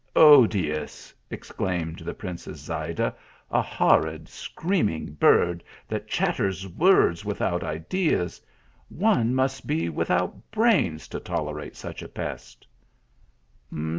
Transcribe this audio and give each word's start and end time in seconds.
"Odious!" 0.33 1.13
exclaimed 1.39 1.99
the 1.99 2.15
princess 2.15 2.57
Zayda." 2.57 3.13
A 3.51 3.61
horrid 3.61 4.27
screaming 4.27 5.13
bird 5.13 5.63
that 5.87 6.07
chatters 6.07 6.67
words 6.67 7.23
without 7.23 7.63
ideas! 7.63 8.41
One 8.89 9.35
must 9.35 9.67
be 9.67 9.89
without 9.89 10.49
brains 10.49 11.07
to 11.09 11.19
tolerate 11.19 11.75
such 11.75 12.01
a 12.01 12.07
pest." 12.07 12.65